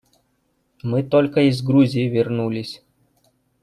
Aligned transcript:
Мы 0.81 1.03
только 1.03 1.41
из 1.41 1.61
Грузии 1.61 2.09
вернулись. 2.09 2.81